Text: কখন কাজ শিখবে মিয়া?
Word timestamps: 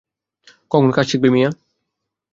কখন 0.71 0.89
কাজ 0.95 1.05
শিখবে 1.09 1.29
মিয়া? 1.33 1.49